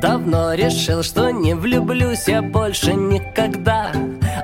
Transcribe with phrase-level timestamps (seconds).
[0.00, 3.92] Давно решил, что не влюблюсь я больше никогда.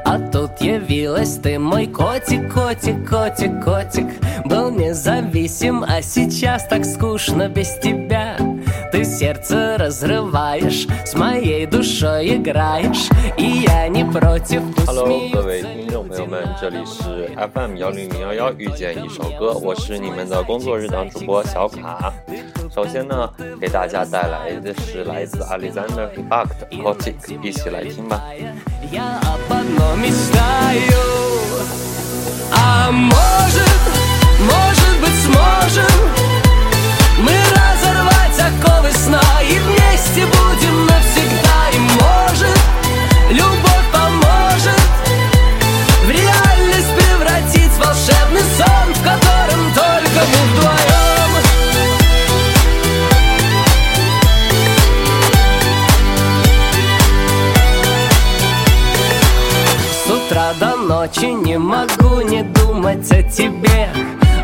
[0.04, 4.06] А тут явилась ты, мой котик, котик, котик, котик.
[4.44, 8.36] Был независим, а сейчас так скучно без тебя
[9.01, 17.29] Ты сердце разрываешь, с моей душой играешь И я не против, пусть Hello，各位 смеются 听众朋友们，这里是
[17.53, 22.13] FM 幺零零幺幺遇见一首歌，我是你们的工作日常主播小卡。
[22.73, 23.29] 首先呢，
[23.59, 28.21] 给大家带来的是来自 Alexander h b a k 的 Kotik，一起来听吧。
[28.91, 30.93] Я об одном мечтаю
[32.51, 33.81] А может,
[34.39, 35.85] может быть сможем
[37.19, 41.70] Мы разорвать Оковы сна И вместе будем навсегда.
[41.72, 42.58] И может,
[43.30, 44.80] любовь поможет
[46.04, 51.30] В реальность превратить волшебный сон В котором только мы вдвоем
[60.04, 63.88] С утра до ночи не могу не думать о тебе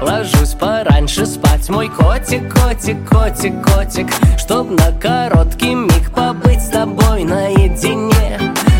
[0.00, 4.06] Ложусь пораньше спать, мой котик, котик, котик, котик.
[4.38, 8.38] Чтоб на короткий миг побыть с тобой наедине.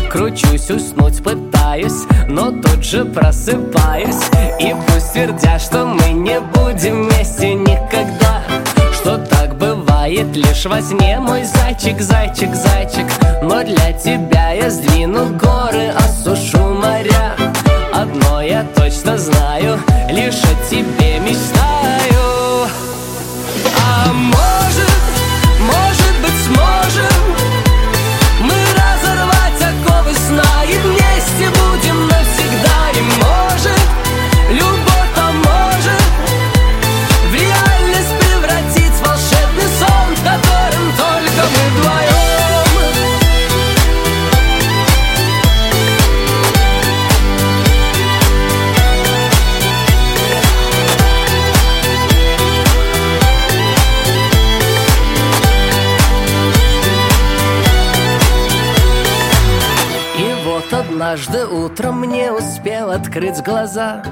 [0.09, 4.29] Кручусь, уснуть пытаюсь, но тут же просыпаюсь.
[4.59, 8.41] И пусть твердят, что мы не будем вместе никогда.
[8.93, 13.05] Что так бывает лишь во сне, мой зайчик, зайчик, зайчик.
[13.41, 17.35] Но для тебя я сдвину горы, осушу моря
[17.93, 22.67] Одно я точно знаю, лишь о тебе мечтаю.
[23.77, 25.01] А может,
[25.59, 27.19] может быть сможем
[28.41, 31.68] Мы разорвать оковы сна И вместе будем
[61.09, 64.03] однажды утром мне успел открыть глаза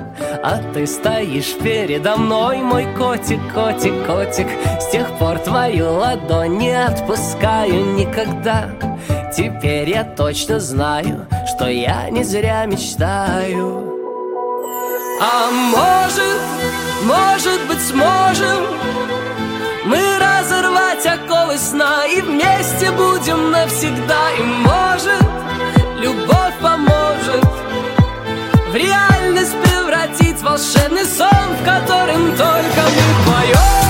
[0.43, 4.47] А ты стоишь передо мной, мой котик, котик, котик.
[4.81, 8.71] С тех пор твою ладонь не отпускаю никогда.
[9.31, 13.93] Теперь я точно знаю, что я не зря мечтаю.
[15.21, 16.41] А может,
[17.03, 18.65] может быть сможем
[19.85, 24.31] мы разорвать оковы сна И вместе будем навсегда.
[24.39, 25.23] И может,
[25.99, 27.45] любовь поможет.
[28.69, 31.29] В реальность превратить волшебный сон
[31.59, 33.86] В котором только мы вдвоем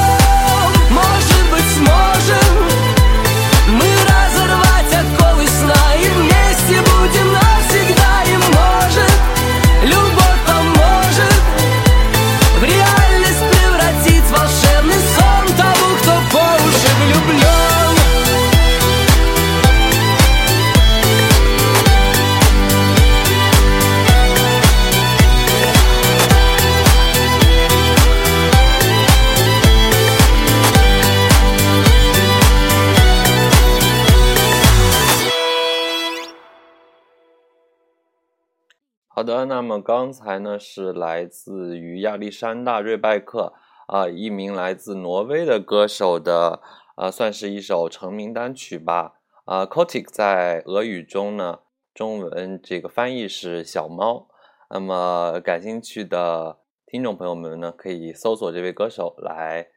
[39.17, 43.51] 好的，那么刚才呢是来自于亚历山大·瑞拜克
[43.87, 46.61] 啊、一名来自挪威的歌手的
[46.93, 49.15] 啊、算是一首成名单曲吧。
[49.45, 51.61] 啊、k o t i k 在俄语中呢，
[51.95, 54.27] 中文这个翻译是小猫。
[54.69, 59.69] 那么感兴趣的听众朋友们呢，可以搜索这位歌手来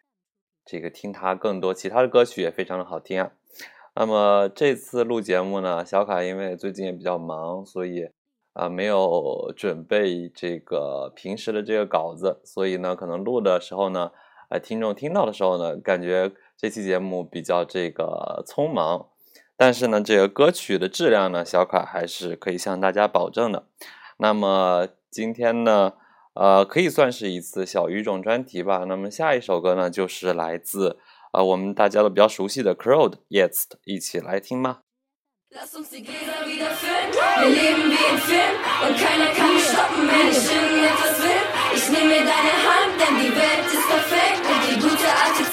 [0.66, 3.32] 这个听他更多其他的歌曲，也非常的好听啊。
[3.94, 8.10] 那么这次录节目呢，小卡因为最近也比较忙，所以
[8.52, 14.10] 啊、没有准备这个平时的这个稿子，所以呢，可能录的时候呢，
[14.48, 19.06] 呃，听众听到的时候呢，感觉这期节目比较这个匆忙，
[19.56, 23.64] 但是呢，这个歌曲的质量呢，小卡还是可以向大家保证的。
[24.18, 25.94] 那么今天呢，
[26.34, 28.84] 呃，可以算是一次小语种专题吧。
[28.86, 30.98] 那么下一首歌呢，就是来自
[31.32, 34.82] 呃我们大家都比较熟悉的 Crowd Jetzt，一起来听吧。
[35.52, 37.10] Lass uns die Gläser wieder füllen.
[37.10, 38.54] Wir leben wie im Film
[38.86, 41.42] und keiner kann mich stoppen, wenn ich irgendetwas will.
[41.74, 45.49] Ich nehme mir deine Hand, denn die Welt ist perfekt und die gute alte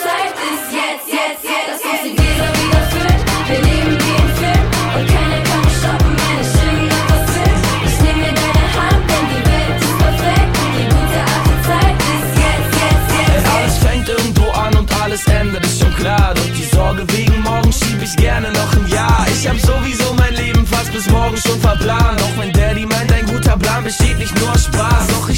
[21.37, 22.21] morgen schon verplant.
[22.21, 25.07] Auch wenn Daddy meint, ein guter Plan besteht nicht nur aus Spaß.
[25.07, 25.36] Doch ich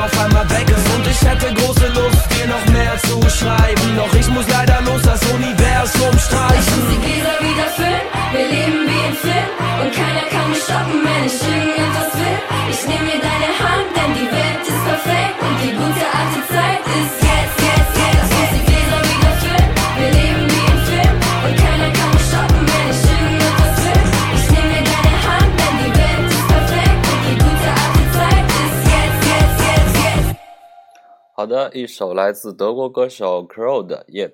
[0.00, 0.86] auf einmal weg ist.
[0.94, 3.96] Und ich hätte große Lust, dir noch mehr zu schreiben.
[3.96, 6.74] Doch ich muss leider los, das Universum Lass streichen.
[6.80, 8.06] uns die Gläser wieder füllen.
[8.32, 9.48] Wir leben wie im Film
[9.82, 11.59] und keiner kann mich stoppen, wenn ich irgendetwas
[31.50, 34.32] 的，一首来自德国歌手 Crow 的《Yet》。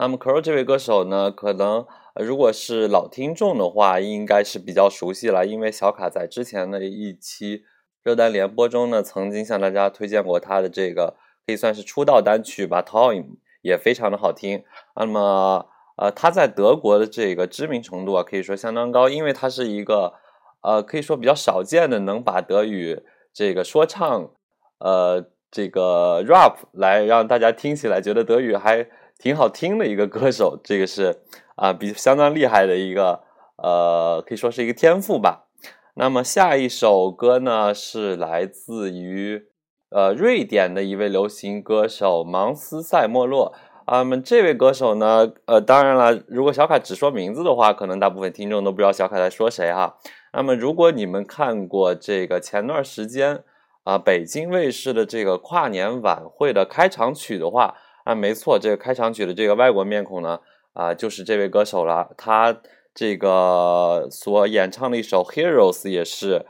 [0.00, 1.86] 那么 Crow 这位歌手呢，可能
[2.16, 7.62] 如果是老听众的话，应该是比较熟悉了，因为小卡在之前的一期
[8.02, 11.14] 热单联播中呢，曾经向大家推荐过他的这个
[11.46, 13.22] 可以算是出道单曲吧，《Time》
[13.62, 14.64] 也非常的好听。
[14.96, 15.66] 那么
[15.98, 20.14] 呃，他在德国的这个知名程度啊，可以说相当高，因为他是一个
[20.62, 24.30] 呃，可以说比较少见的能把德语这个说唱
[24.78, 28.86] 呃这个 rap 来让大家听起来觉得德语还
[29.18, 31.20] 挺好听的一个歌手，这个是
[31.56, 33.20] 啊、比相当厉害的一个
[33.56, 35.48] 呃，可以说是一个天赋吧。
[35.94, 39.46] 那么下一首歌呢是来自于
[39.90, 43.52] 呃瑞典的一位流行歌手芒斯塞莫洛。
[43.86, 49.96] 啊，那么这位歌手呢，呃，当然了，如果小卡只说名字的话，可能大部分听众都不知道小卡在说谁哈。
[50.32, 53.42] 那么，如果你们看过这个前段时间
[53.90, 60.38] 啊、北京卫视的这个跨年晚会的开场曲的话，啊，没错，这个开场曲的这个外国面孔呢，
[60.74, 62.14] 啊，就是这位歌手了。
[62.16, 62.56] 他
[62.94, 66.46] 这个所演唱的一首《Heroes》也是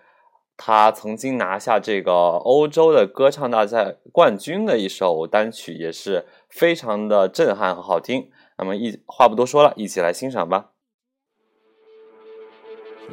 [0.59, 8.31] 他曾经拿下这个欧洲的歌唱大赛冠军的一首单曲，也是非常的震撼和好听。
[8.59, 10.73] 那么一话不多说了，一起来欣赏吧。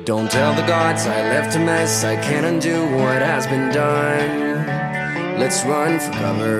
[0.06, 2.04] Don't tell the gods I left a mess.
[2.04, 5.40] I can't undo what has been done.
[5.40, 6.60] Let's run for cover.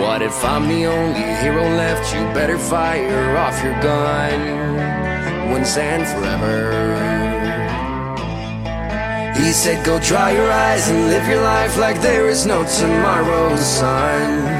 [0.00, 2.14] What if I'm the only hero left?
[2.14, 6.72] You better fire off your gun once and forever.
[9.38, 13.56] He said, Go dry your eyes and live your life like there is no tomorrow,
[13.56, 14.59] son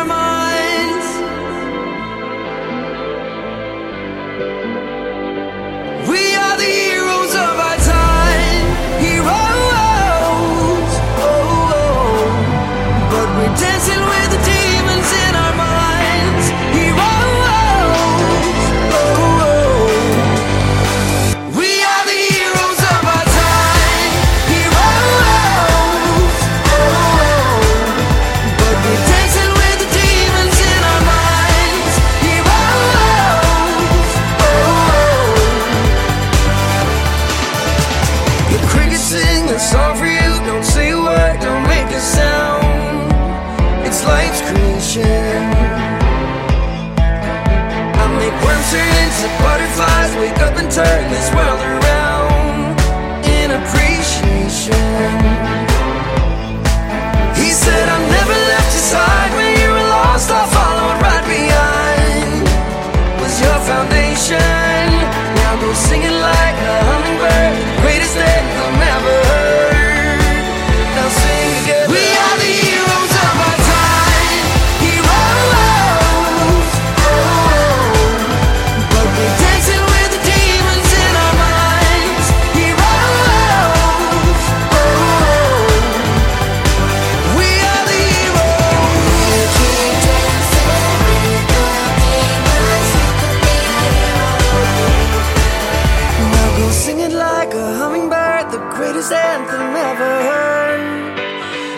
[98.51, 100.81] the greatest anthem ever heard.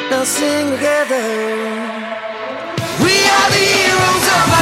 [0.10, 1.28] Now sing together.
[3.06, 4.53] We are the heroes of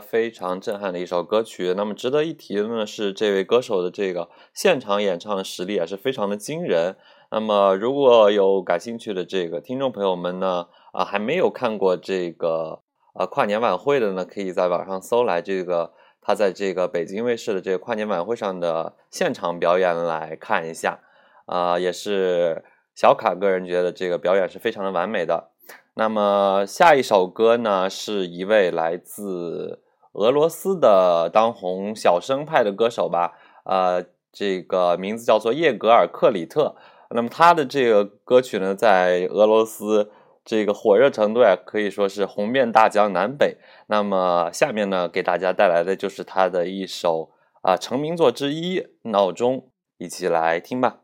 [0.00, 1.74] 非常震撼的一首歌曲。
[1.76, 6.96] 那么值得一提的呢是，这位歌手的这个现场演唱实力也是非常的惊人。
[7.30, 12.82] 那么如果有感兴趣的这个听众朋友们呢，啊还没有看过这个
[13.14, 21.00] 呃跨年晚会的呢，可以在网上搜来这个他在这个北京卫视的这个跨年晚会上的现场表演来看一下。
[21.46, 25.50] 啊、也是小卡个人觉得这个表演是非常的完美的。
[25.92, 29.82] 那么下一首歌呢，是一位来自
[30.14, 36.74] 俄罗斯的当红小生派的歌手吧，呃，这个名字叫做叶格尔克里特。
[37.10, 40.10] 那么他的这个歌曲呢，在俄罗斯
[40.44, 43.58] 这个火热程度呀，可以说是红遍大江南北。
[43.86, 47.30] 那么下面呢，给大家带来的就是他的一首
[47.62, 49.56] 啊、成名作之一《闹钟》，
[49.98, 51.03] 一起来听吧。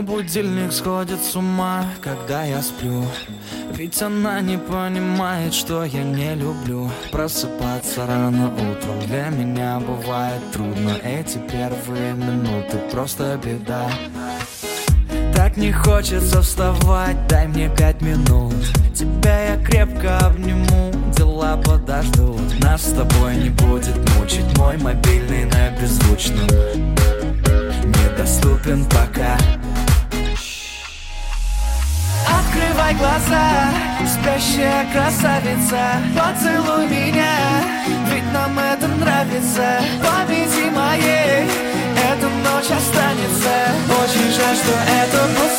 [0.00, 3.04] Мой будильник сходит с ума, когда я сплю.
[3.74, 6.90] Ведь она не понимает, что я не люблю.
[7.12, 10.96] Просыпаться рано утром для меня бывает трудно.
[11.04, 13.90] Эти первые минуты просто беда.
[15.34, 18.54] Так не хочется вставать, дай мне пять минут.
[18.94, 25.70] Тебя я крепко обниму, дела подождут Нас с тобой не будет мучить мой мобильный на
[25.78, 26.46] беззвучном.
[27.84, 29.36] Недоступен пока
[32.90, 33.70] Открывай глаза,
[34.04, 36.02] спящая красавица.
[36.16, 37.36] Поцелуй меня,
[38.10, 39.80] ведь нам это нравится.
[40.02, 41.46] Памяти моей
[41.96, 43.54] эта ночь останется.
[44.02, 45.50] Очень жаль, что это был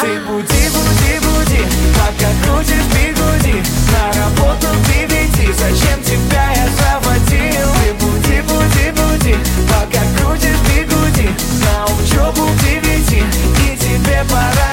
[0.00, 1.62] Ты буди, буди, буди,
[1.94, 7.68] пока крутишь бигуди На работу девяти, зачем тебя я заводил?
[7.78, 9.36] Ты буди, буди, буди,
[9.68, 11.30] пока крутишь бигуди
[11.62, 13.22] На учебу к девяти,
[13.64, 14.71] и тебе пора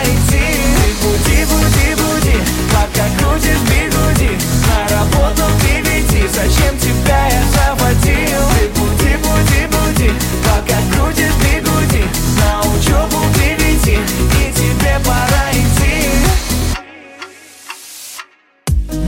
[3.40, 4.32] крутишь бигуди
[4.68, 8.44] На работу девяти, зачем тебя я заводил?
[8.54, 10.12] Ты буди, буди, буди,
[10.44, 12.04] пока крутишь бигуди
[12.38, 15.96] На учебу девяти, и тебе пора идти.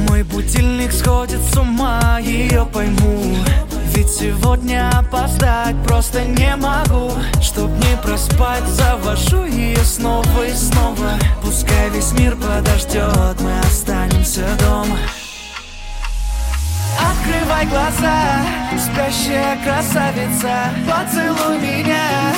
[0.08, 3.38] Мой будильник сходит с ума, ее пойму.
[3.94, 7.12] Ведь сегодня опоздать просто не могу
[8.12, 11.18] Чтоб не проспать, завожу ее снова и снова.
[11.42, 14.98] Пускай весь мир подождет, мы останемся дома.
[17.00, 18.42] Открывай глаза,
[18.78, 22.34] спящая красавица Поцелуй меня,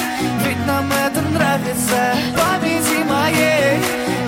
[0.45, 2.13] ведь нам это нравится.
[2.37, 3.79] Памяти моей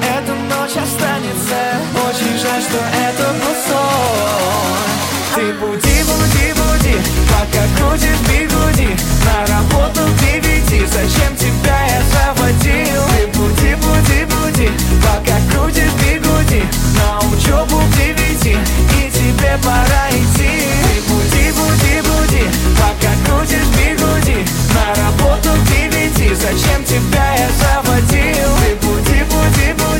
[0.02, 1.60] эта ночь останется.
[2.08, 4.96] Очень жаль, что это был сон.
[5.36, 6.98] Ты буди, буди, буди,
[7.30, 10.25] пока крутишь бигуди На работу к
[10.66, 13.02] девяти, зачем тебя я заводил?
[13.10, 16.64] Ты буди, буди, буди, пока крутишь бигуди
[16.98, 18.58] На учебу к девяти,
[18.98, 20.64] и тебе пора идти.
[20.84, 22.44] Ты буди, буди, буди,
[22.78, 28.50] пока крутишь бигуди На работу к девяти, зачем тебя я заводил?
[28.60, 29.95] Ты буди, буди, буди,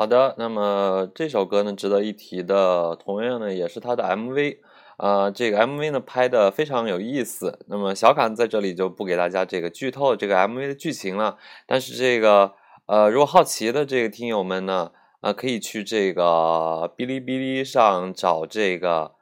[0.00, 4.56] 好的，那么这首歌呢，值得一提的，同样呢，也是它的 MV，
[4.96, 7.58] 啊，这个 MV 呢拍的非常有意思。
[7.66, 11.36] 那么小卡在这里就不给大家这个剧透这个 MV 的剧情了。
[11.66, 12.54] 但是这个，
[12.86, 14.90] 呃，如果好奇的这个听友们呢，
[15.20, 19.12] 呃，可以去这个哔哩哔哩上找这个，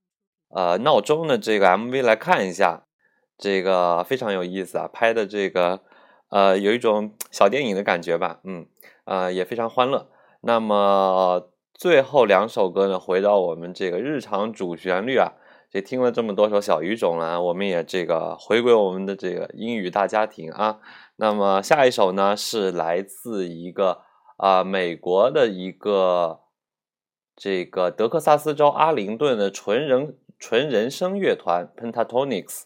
[0.51, 2.85] 呃，闹钟的这个 MV 来看一下，
[3.37, 5.81] 这个非常有意思啊，拍的这个，
[6.29, 8.65] 呃，有一种小电影的感觉吧，嗯，
[9.07, 10.09] 呃，也非常欢乐。
[10.41, 15.33] 那么最后两首歌呢，回到我们这个日常主旋律啊，
[15.71, 20.79] 这听了这么多首小语种了，我们也这个回归我们的这个英语大家庭啊。
[21.17, 24.03] 那么下一首呢，是来自一个
[24.37, 26.41] 啊美国的一个
[27.37, 32.63] 这个德克萨斯州阿灵顿的纯人纯人声乐团 Pentatonix。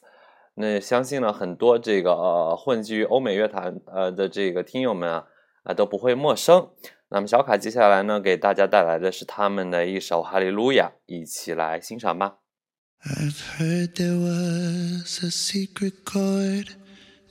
[0.55, 5.27] 那相信呢，很多这个呃混迹于欧美乐坛呃的这个听友们啊
[5.65, 6.69] 啊都不会陌生。
[7.15, 12.39] 那么小卡接下来呢，给大家带来的是他们的一首《哈利路亚》，一起来欣赏吧。
[13.05, 16.69] I've heard there was a secret chord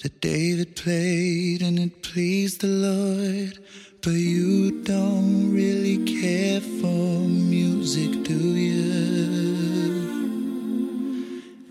[0.04, 3.58] that David played and it pleased the Lord.
[4.04, 9.41] But you don't really care for music, do you?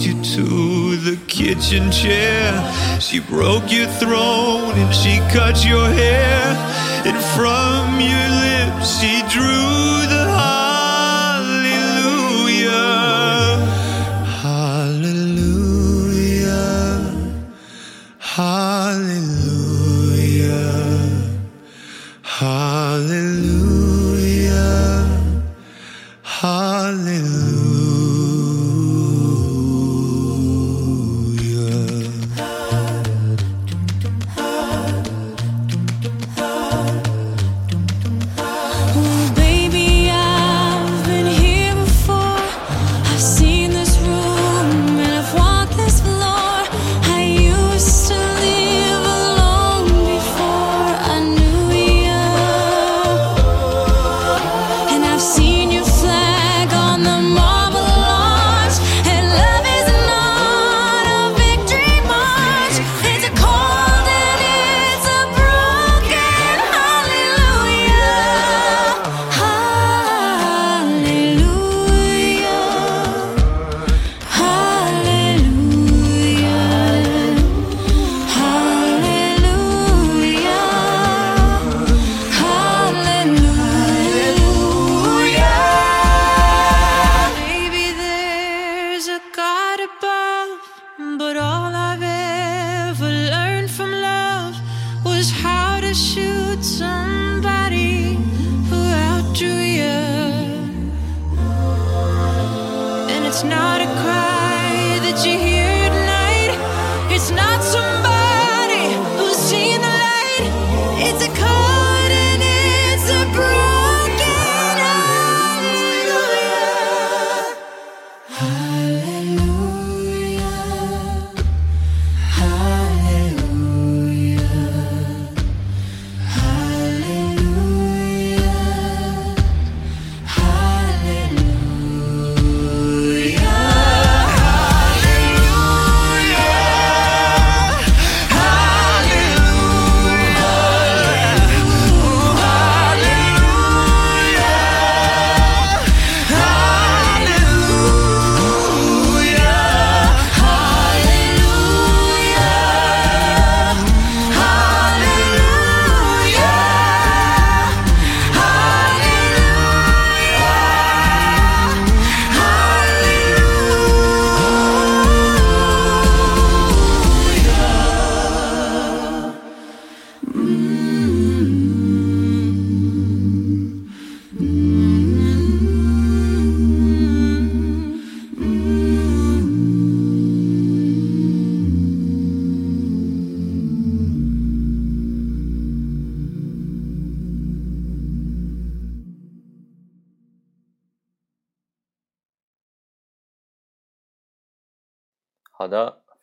[0.00, 2.50] You to the kitchen chair.
[3.00, 6.42] She broke your throne and she cut your hair.
[7.06, 10.25] And from your lips she drew the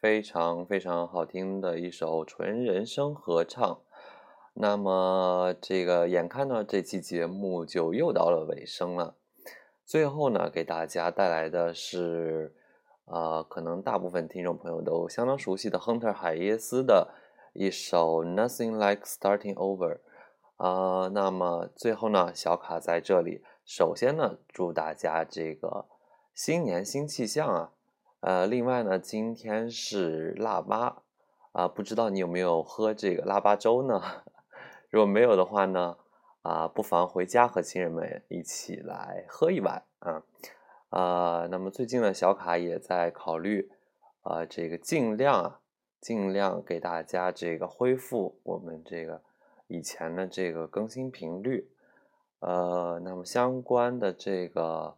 [0.04, 3.80] 非常非常好听的一首纯人声合唱。
[4.54, 9.16] 那么这个眼看呢，这期节目就又到了尾声了。
[9.86, 12.54] 最后呢，给大家带来的是，
[13.06, 17.14] 呃，可能大部分听众朋友都相当熟悉的亨特·海耶斯的
[17.54, 19.96] 一首《Nothing Like Starting Over》。
[20.58, 25.86] 啊，那么最后呢，小卡在这里，首先呢，祝大家这个
[26.34, 27.72] 新年新气象啊！
[28.26, 31.04] 呃，另外呢，今天是腊八
[31.52, 34.02] 啊，不知道你有没有喝这个腊八粥呢？
[34.90, 35.98] 如果没有的话呢，
[36.42, 40.24] 啊，不妨回家和亲人们一起来喝一碗啊。
[40.88, 43.70] 啊，那么最近呢，小卡也在考虑
[44.22, 45.60] 啊，这个尽量啊，
[46.00, 49.22] 尽量给大家这个恢复我们这个
[49.68, 51.70] 以前的这个更新频率。
[52.40, 54.96] 呃，那么相关的这个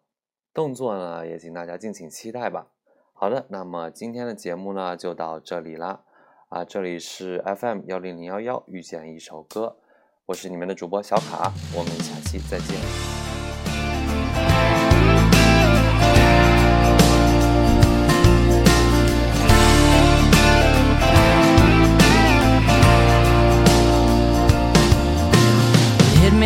[0.53, 2.67] 动作呢，也请大家敬请期待吧。
[3.17, 6.01] 好的，那么今天的节目呢就到这里啦，
[6.49, 9.77] 啊，这里是 FM 幺零零幺幺遇见一首歌，
[10.25, 12.75] 我是你们的主播小卡，我们下期再见。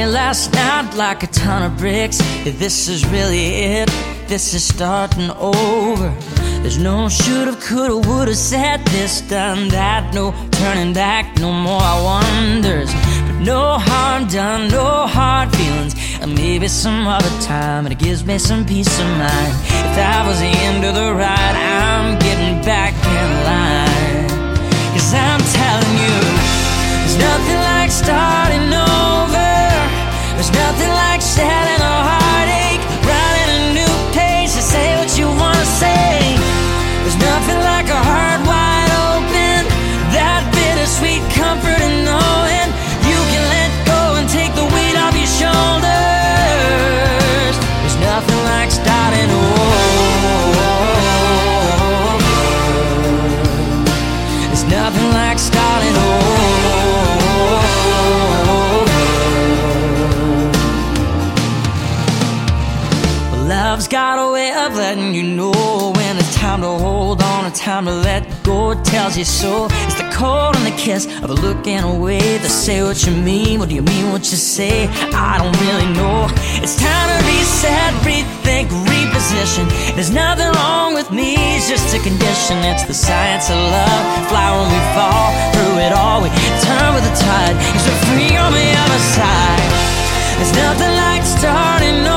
[0.09, 2.19] last night like a ton of bricks.
[2.45, 3.89] If this is really it,
[4.29, 6.13] this is starting over.
[6.61, 10.13] There's no shoulda, coulda, woulda, said this, done that.
[10.13, 12.93] No turning back, no more wonders.
[13.25, 15.95] But no harm done, no hard feelings.
[16.21, 19.53] And maybe some other time, and it gives me some peace of mind.
[19.85, 24.29] If that was the end of the ride, I'm getting back in line.
[24.93, 26.17] Cause I'm telling you,
[27.01, 29.49] there's nothing like starting over.
[30.37, 32.18] There's nothing like selling a heartache,
[65.19, 68.71] you know when it's time to hold on and time to let go.
[68.71, 69.67] It tells you so.
[69.87, 72.19] It's the cold and the kiss of a looking away.
[72.19, 74.87] To say what you mean, what do you mean what you say?
[75.27, 76.27] I don't really know.
[76.63, 79.65] It's time to reset, rethink, reposition.
[79.95, 82.55] There's nothing wrong with me, it's just a condition.
[82.71, 84.03] It's the science of love.
[84.29, 86.23] Fly when we fall through it all.
[86.23, 86.29] We
[86.63, 87.55] turn with the tide.
[87.75, 89.67] You're so free on the other side.
[90.37, 92.07] There's nothing like starting